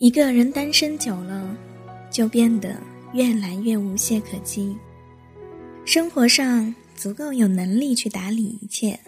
[0.00, 1.54] 一个人单身久了，
[2.10, 2.74] 就变得
[3.12, 4.74] 越来越无懈可击。
[5.84, 8.98] 生活上足够有能力去打理一切，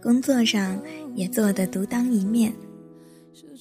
[0.00, 0.80] 工作上
[1.16, 2.52] 也做得独当一面，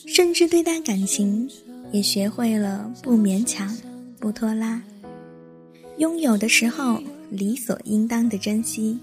[0.05, 1.49] 甚至对待感情
[1.91, 3.75] 也学会了不勉强、
[4.19, 4.79] 不拖拉。
[5.97, 7.01] 拥有的时候
[7.31, 8.99] 理所应当的珍惜，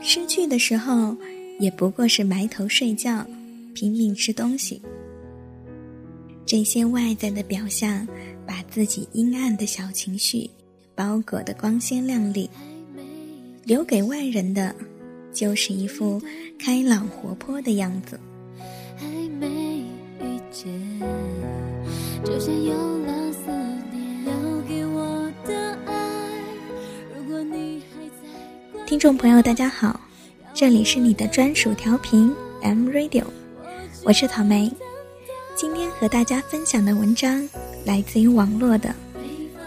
[0.00, 1.16] 失去的时候
[1.58, 3.26] 也不过是埋头睡觉，
[3.74, 4.80] 拼命吃东西。
[6.46, 8.06] 这些外在的表象，
[8.46, 10.48] 把自己阴暗的小情绪
[10.94, 12.48] 包裹得光鲜亮丽，
[13.64, 14.74] 留给外人的，
[15.32, 16.20] 就是一副
[16.58, 18.20] 开朗活泼的样子。
[18.96, 19.06] 还
[19.40, 19.46] 没
[20.20, 20.70] 遇见，
[22.22, 23.50] 就像有了思
[23.90, 26.40] 念留给我的爱。
[27.16, 29.98] 如果你还在，听众朋友，大家好，
[30.52, 32.30] 这里是你的专属调频
[32.60, 33.24] M Radio，
[34.04, 34.70] 我是草莓。
[35.56, 37.48] 今天和大家分享的文章
[37.84, 38.88] 来自于网络的《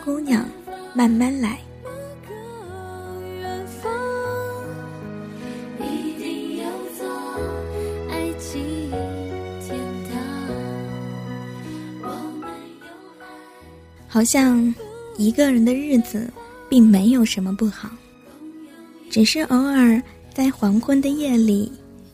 [0.04, 0.46] 姑娘
[0.94, 1.58] 慢慢来》。
[14.10, 14.74] 好像
[15.18, 16.28] 一个人的日子
[16.68, 17.90] 并没有什么不好，
[19.10, 20.02] 只是偶尔
[20.34, 21.72] 在黄昏的夜里，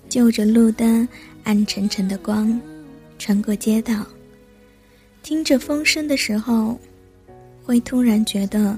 [0.09, 1.07] 就着路灯
[1.43, 2.59] 暗沉沉的光。
[3.23, 4.05] 穿过街道，
[5.21, 6.77] 听着风声的时候，
[7.63, 8.77] 会突然觉得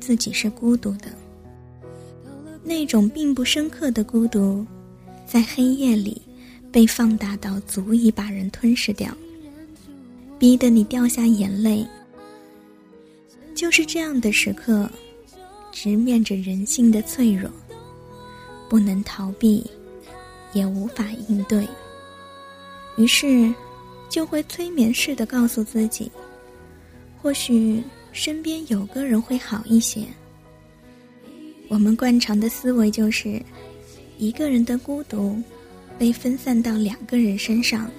[0.00, 1.08] 自己是孤独的。
[2.62, 4.64] 那种并不深刻的孤独，
[5.26, 6.22] 在黑夜里
[6.72, 9.14] 被放大到足以把人吞噬掉，
[10.38, 11.86] 逼得你掉下眼泪。
[13.54, 14.88] 就是这样的时刻，
[15.70, 17.50] 直面着人性的脆弱，
[18.66, 19.70] 不能逃避，
[20.54, 21.68] 也无法应对，
[22.96, 23.52] 于是。
[24.08, 26.10] 就会催眠似的告诉自己，
[27.20, 30.02] 或许身边有个人会好一些。
[31.68, 33.42] 我们惯常的思维就是，
[34.18, 35.42] 一个人的孤独
[35.98, 37.90] 被分散到两个人身上，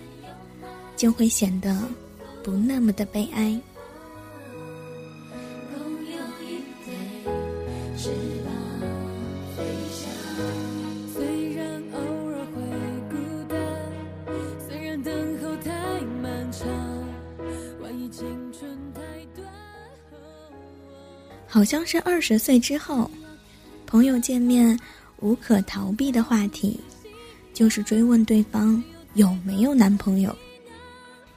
[0.96, 1.78] 就会显得
[2.44, 3.60] 不那么的悲哀。
[21.56, 23.10] 好像是二十岁之后，
[23.88, 24.78] 朋友见面
[25.22, 26.78] 无可逃避的话题，
[27.54, 28.84] 就是追问对方
[29.14, 30.36] 有没有男朋友。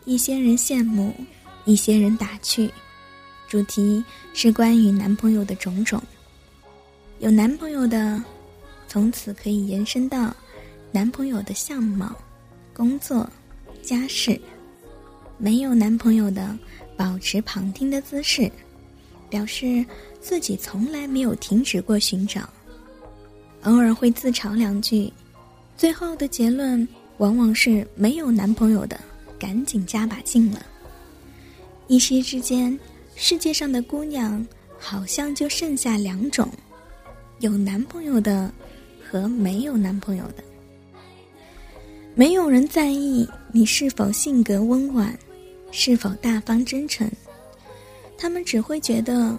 [0.06, 1.14] 一些人羡慕，
[1.66, 2.68] 一些人打趣，
[3.46, 6.02] 主题是关于男朋友的种种。
[7.20, 8.20] 有男朋友的，
[8.88, 10.34] 从此可以延伸到
[10.90, 12.12] 男朋友的相貌、
[12.74, 13.30] 工作、
[13.82, 14.36] 家世；
[15.36, 16.58] 没有男朋友的，
[16.96, 18.50] 保持旁听的姿势。
[19.30, 19.84] 表示
[20.20, 22.48] 自己从来没有停止过寻找，
[23.62, 25.12] 偶尔会自嘲两句，
[25.76, 26.86] 最后的结论
[27.18, 28.98] 往往是没有男朋友的
[29.38, 30.64] 赶紧加把劲了。
[31.86, 32.78] 一夕之间，
[33.16, 34.46] 世界上的姑娘
[34.78, 36.48] 好像就剩下两种：
[37.40, 38.52] 有男朋友的
[39.08, 40.44] 和没有男朋友的。
[42.14, 45.16] 没有人在意你是否性格温婉，
[45.70, 47.08] 是否大方真诚。
[48.18, 49.38] 他们只会觉得，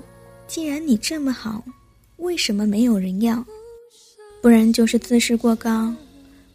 [0.50, 1.64] 既然你这么好，
[2.18, 3.46] 为什么没有人要？
[4.42, 5.94] 不然就是自视过高，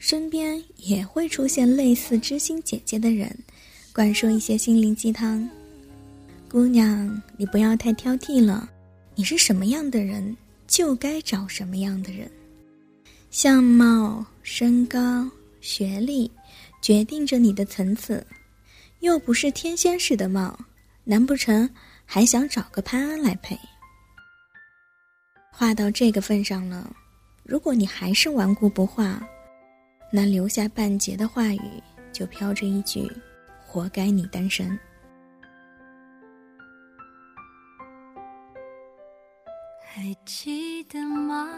[0.00, 3.32] 身边也会出现类似知心姐姐的人，
[3.92, 5.48] 灌输一些心灵鸡汤。
[6.50, 8.68] 姑娘，你不要太挑剔了，
[9.14, 12.28] 你是什么样的人，就该找什么样的人。
[13.30, 16.28] 相貌、身高、学历，
[16.82, 18.26] 决定着你的层次，
[18.98, 20.58] 又不是天仙似的貌，
[21.04, 21.70] 难不成？
[22.06, 23.56] 还想找个潘安来陪。
[25.56, 26.90] 话到这个份上了，
[27.44, 29.20] 如果你还是顽固不化，
[30.10, 31.80] 那留下半截的话语
[32.12, 33.08] 就飘着一句
[33.64, 34.68] ：“活该你单身。”
[39.80, 41.48] 还记得吗？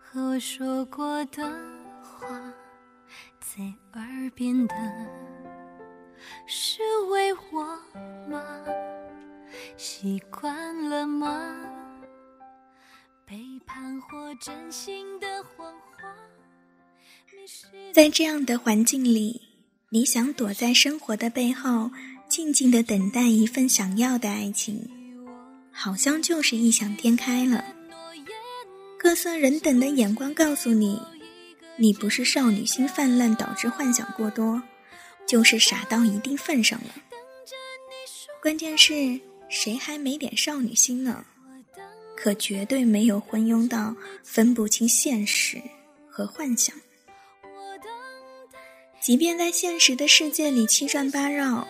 [0.00, 1.48] 和我说过的
[2.02, 2.26] 话，
[3.38, 3.62] 在
[3.92, 4.74] 耳边的，
[6.48, 6.80] 是
[7.12, 7.62] 为我
[8.28, 8.42] 吗？
[9.76, 11.54] 习惯了吗？
[13.70, 16.14] 背叛或真心的谎话。
[17.92, 19.40] 在这样的环境里，
[19.90, 21.90] 你想躲在生活的背后，
[22.28, 24.90] 静静的等待一份想要的爱情，
[25.70, 27.64] 好像就是异想天开了。
[28.98, 31.00] 各色人等的眼光告诉你，
[31.76, 34.60] 你不是少女心泛滥导致幻想过多。
[35.26, 36.90] 就是傻到一定份上了。
[38.42, 41.24] 关键是，谁还没点少女心呢？
[42.20, 45.62] 可绝对没有昏庸到分不清现实
[46.08, 46.76] 和幻想。
[49.00, 51.66] 即便在现实的世界里七转八绕，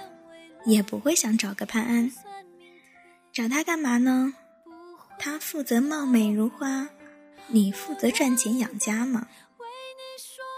[0.66, 2.10] 也不会想找个潘安。
[3.32, 4.34] 找他干嘛呢？
[5.18, 6.88] 他负责貌美如花，
[7.46, 9.28] 你负责赚钱养家吗？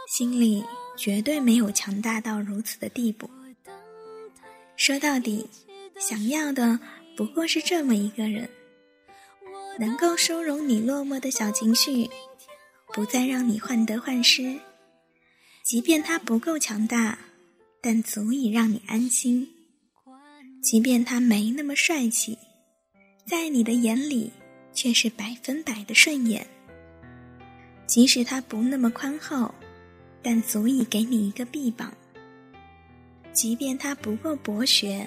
[0.08, 0.64] 心里
[0.96, 3.28] 绝对没有强大到如此的地步。
[4.76, 5.48] 说到底。
[5.98, 6.80] 想要的
[7.16, 8.48] 不过是这么一个人，
[9.78, 12.08] 能够收容你落寞的小情绪，
[12.94, 14.58] 不再让你患得患失。
[15.62, 17.18] 即便他不够强大，
[17.80, 19.48] 但足以让你安心。
[20.62, 22.38] 即便他没那么帅气，
[23.26, 24.32] 在你的眼里
[24.72, 26.46] 却是百分百的顺眼。
[27.86, 29.54] 即使他不那么宽厚，
[30.22, 31.92] 但足以给你一个臂膀。
[33.32, 35.06] 即便他不够博学。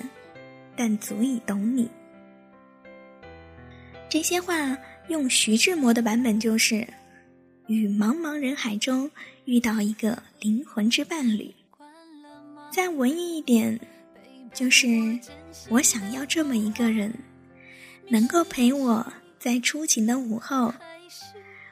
[0.78, 1.90] 但足以懂你。
[4.16, 4.78] 这些话
[5.10, 6.88] 用徐志摩的版本就是：
[7.68, 9.12] 与茫茫人海中
[9.44, 11.54] 遇到一个灵魂之伴侣。
[12.72, 13.78] 再文艺一点，
[14.54, 14.88] 就是
[15.68, 17.14] 我想要这么一个人，
[18.08, 19.06] 能够陪我
[19.38, 20.74] 在初晴的午后。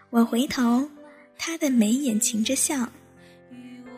[0.10, 0.90] 我回头，
[1.38, 2.90] 他的眉眼噙着笑，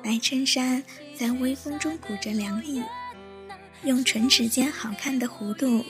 [0.03, 0.83] 白衬衫
[1.15, 2.79] 在微风中鼓着凉意。
[3.85, 5.83] 用唇齿间好看的弧度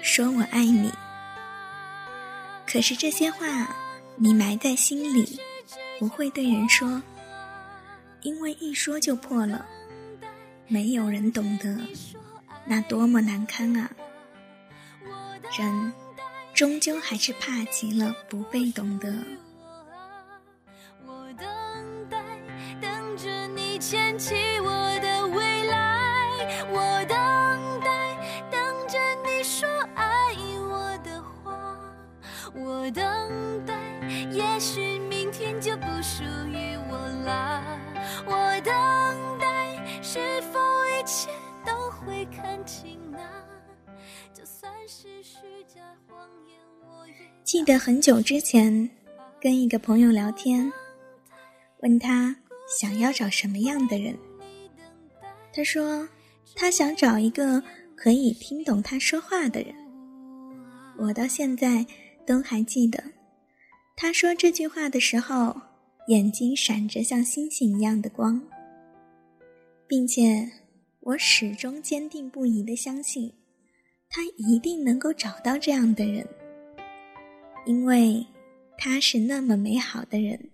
[0.00, 0.88] 说我爱你，
[2.76, 3.74] 可是这些话
[4.16, 5.40] 你埋在心里，
[5.98, 7.02] 不会对人说，
[8.20, 9.64] 因为一说就破了，
[10.68, 11.74] 没有人懂得，
[12.66, 13.90] 那多么难堪啊！
[15.58, 15.90] 人
[16.52, 19.10] 终究还是怕极了不被懂得。
[21.06, 21.48] 我等
[22.10, 22.22] 待，
[22.78, 24.34] 等着你牵起
[47.44, 48.90] 记得很久之前
[49.40, 50.72] 跟一个朋友聊天，
[51.80, 52.34] 问他
[52.68, 54.16] 想要找什么样的人，
[55.52, 56.08] 他说
[56.54, 57.62] 他想找一个
[57.94, 59.74] 可以听懂他说话的人。
[60.98, 61.86] 我到现在。
[62.26, 63.00] 都还记得，
[63.94, 65.54] 他说这句话的时候，
[66.08, 68.42] 眼睛闪着像星星一样的光，
[69.86, 70.50] 并且
[71.06, 73.32] 我始终坚定不移的相信，
[74.10, 76.26] 他一定能够找到这样的人，
[77.64, 78.26] 因为
[78.76, 80.50] 他是那么美好的人，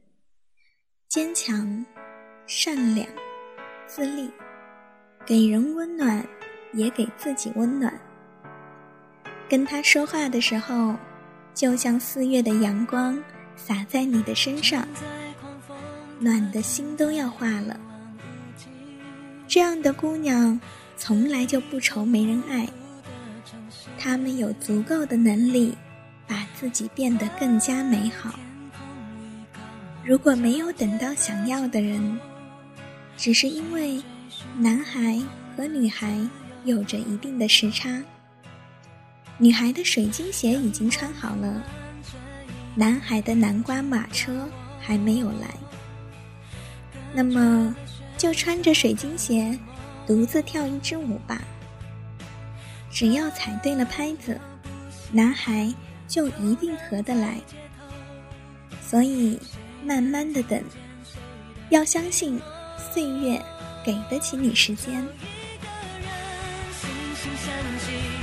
[1.08, 1.87] 坚强、
[2.46, 3.08] 善良、
[3.87, 4.31] 自立，
[5.25, 6.22] 给人温暖，
[6.75, 7.99] 也给自己温暖。
[9.49, 10.94] 跟他说话的时候。
[11.54, 13.22] 就像四月的阳光
[13.56, 14.88] 洒在你的身上，
[16.19, 17.78] 暖的心都要化了。
[19.52, 20.58] 这样的姑娘
[20.96, 22.66] 从来就不愁没人爱，
[23.99, 25.76] 她们有足够的能力
[26.26, 28.40] 把自己变得更加美好。
[30.02, 32.18] 如果没有等到想要的人，
[33.18, 34.02] 只是因为
[34.56, 35.21] 男孩
[35.54, 36.18] 和女孩
[36.64, 38.02] 有着一定的时差。
[39.37, 41.62] 女孩的水晶鞋已经穿好了，
[42.75, 44.49] 男孩的南瓜马车
[44.80, 45.54] 还没有来。
[47.12, 47.76] 那么，
[48.16, 49.59] 就穿着水晶鞋，
[50.07, 51.42] 独自跳一支舞吧。
[52.90, 54.38] 只要踩对了拍子，
[55.11, 55.73] 男孩
[56.07, 57.40] 就一定合得来。
[58.81, 59.38] 所以，
[59.85, 60.62] 慢慢的等，
[61.71, 62.40] 要相信
[62.92, 63.42] 岁月
[63.85, 64.95] 给得起你时间。
[64.95, 66.04] 一个人
[66.73, 68.22] 心心相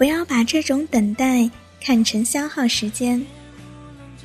[0.00, 3.22] 不要把这种等待看成消耗时间，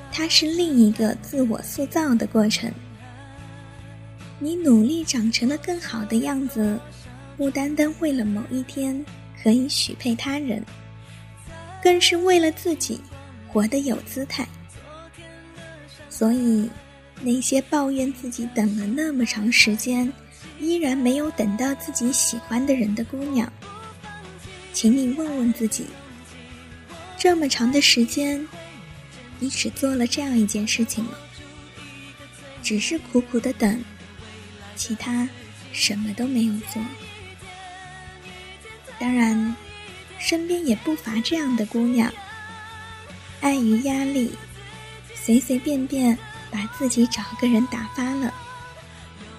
[0.10, 2.72] 它是另一个自我塑造的过程。
[4.40, 6.80] 你努力长成了更好的样子，
[7.36, 9.06] 不单单为了某一天
[9.44, 10.64] 可以许配他人，
[11.84, 13.02] 更是为了自己
[13.50, 14.48] 活得有姿态。
[16.10, 16.70] 所以，
[17.20, 20.10] 那些抱怨自己等了那么长时间，
[20.58, 23.52] 依然没有等到自己喜欢的人的姑娘，
[24.76, 25.86] 请你问问自己：
[27.18, 28.46] 这么长的时间，
[29.40, 31.12] 你只做了这样一件事情吗？
[32.62, 33.82] 只是苦苦的等，
[34.76, 35.30] 其他
[35.72, 36.84] 什么都没有做。
[39.00, 39.56] 当然，
[40.20, 42.12] 身边也不乏这样的姑娘，
[43.40, 44.34] 碍于压力，
[45.16, 46.18] 随随便便
[46.52, 48.34] 把自己找个人打发了，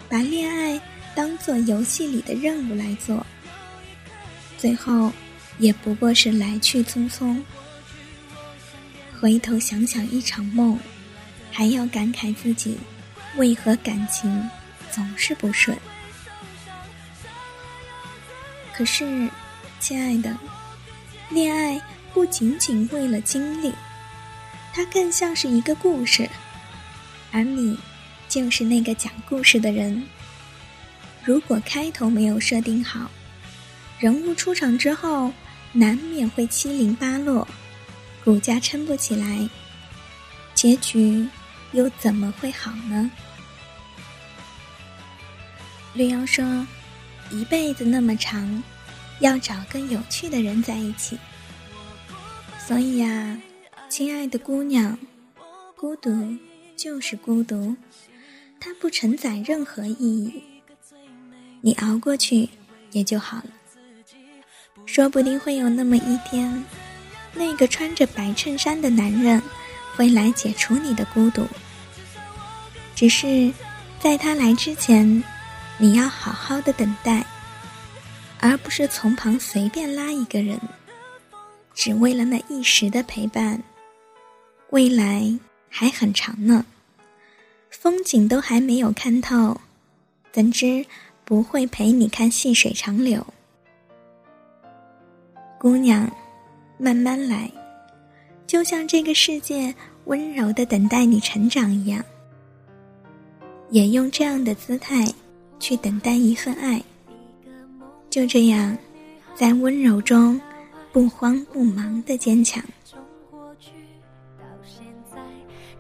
[0.09, 0.81] 把恋爱。
[1.15, 3.27] 当做游戏里的任务来做，
[4.59, 5.11] 最后
[5.59, 7.41] 也不过是来去匆匆。
[9.19, 10.79] 回头想想一场梦，
[11.51, 12.77] 还要感慨自己
[13.37, 14.49] 为何感情
[14.91, 15.77] 总是不顺。
[18.75, 19.31] 可是，
[19.81, 20.37] 亲爱的，
[21.31, 21.81] 恋爱
[22.13, 23.73] 不仅仅为了经历，
[24.75, 26.29] 它更像是一个故事，
[27.33, 27.79] 而你
[28.29, 30.07] 就是那个讲故事的人。
[31.25, 33.11] 如果开头没有设定好，
[33.99, 35.33] 人物出场之后
[35.79, 37.47] 难免会七零八落，
[38.25, 39.47] 骨架撑不起来，
[40.55, 41.29] 结局
[41.73, 43.11] 又怎么会好呢？
[45.93, 46.67] 绿妖说
[47.31, 48.63] ：“一辈子那么长，
[49.21, 51.19] 要找个有趣的人在一起。
[52.59, 53.39] 所以呀，
[53.91, 54.99] 亲爱的姑娘，
[55.77, 56.35] 孤独
[56.75, 57.77] 就是孤独，
[58.59, 60.43] 它不承载任何意义。”
[61.61, 62.49] 你熬过去
[62.93, 63.51] 也就好了，
[64.87, 66.65] 说不定会有那么一天，
[67.35, 69.43] 那个穿着白衬衫的男人
[69.95, 71.47] 会来解除你的孤独。
[72.95, 73.53] 只是
[74.01, 75.23] 在他来之前，
[75.77, 77.27] 你要好好的等待，
[78.41, 80.59] 而不是从旁随便拉一个人，
[81.75, 83.63] 只为了那一时的陪伴。
[84.71, 85.39] 未来
[85.69, 86.65] 还很长呢，
[87.71, 89.61] 风景都还没有看透，
[90.33, 90.87] 怎知？
[91.25, 93.27] 不会陪你看细水长流，
[95.59, 96.11] 姑娘，
[96.79, 97.51] 慢慢来，
[98.47, 102.05] 就像这个世界温柔的等待你成长一样，
[103.71, 105.07] 也用这样的姿态
[105.59, 106.81] 去等待一份爱。
[108.11, 108.77] 就这样，
[109.35, 110.41] 在温柔中
[110.93, 112.63] 不慌不忙的坚强。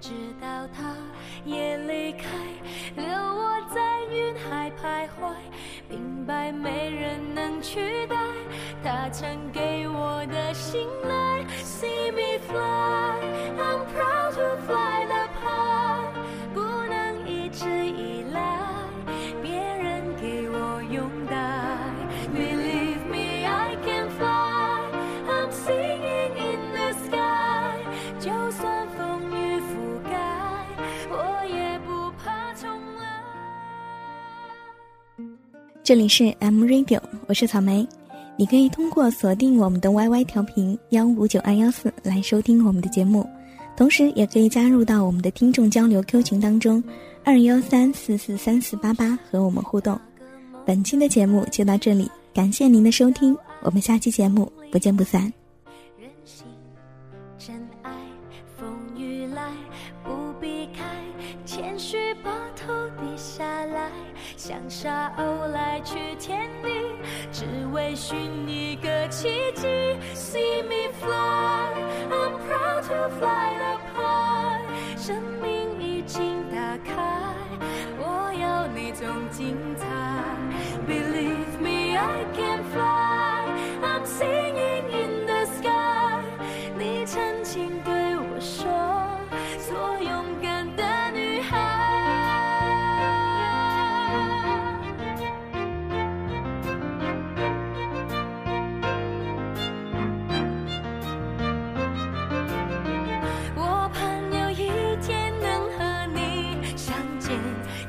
[0.00, 0.94] 直到他
[1.44, 2.28] 也离开，
[2.96, 5.34] 留我在云海徘徊，
[5.90, 8.16] 明白没人能取代
[8.86, 11.44] 他曾给我的信赖。
[11.64, 13.18] See me fly,
[13.58, 16.14] I'm proud to fly the high，
[16.54, 18.60] 不能一直依赖
[19.42, 21.34] 别人给我拥戴。
[22.32, 24.84] Believe me, I can fly,
[25.26, 27.82] I'm singing in the sky，
[28.20, 30.14] 就算风雨覆盖，
[31.10, 33.02] 我也不怕重来。
[35.82, 37.84] 这里是 M Radio，我是草莓。
[38.38, 43.26] 你可以通过锁定我们的 YY 调频幺五九二幺四来收听我们的节目，
[43.74, 46.84] 同时也可以加入到我们的听众交流 Q 群当中，
[47.24, 49.98] 二幺三四四三四八八和我们互动。
[50.66, 55.22] 本期的节目就到这里，感谢您的收听，我们下期节目不见不散。
[55.98, 56.46] 人心
[57.38, 57.90] 真爱，
[58.58, 59.50] 风雨来
[60.04, 60.82] 不避开，
[61.46, 63.90] 谦虚把头低下来，
[64.36, 66.68] 向沙鸥来去天地，
[67.76, 68.16] 为寻
[68.48, 69.66] 一个奇迹。
[70.14, 71.68] See me fly,
[72.08, 74.64] I'm proud to fly up high，
[74.96, 77.34] 生命已经打开，
[77.98, 79.84] 我要那种精彩。
[80.88, 82.95] Believe me, I can fly,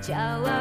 [0.07, 0.56] 骄傲